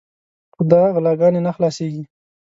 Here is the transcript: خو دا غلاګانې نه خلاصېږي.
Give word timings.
خو 0.53 0.61
دا 0.71 0.81
غلاګانې 0.95 1.39
نه 1.47 1.51
خلاصېږي. 1.55 2.03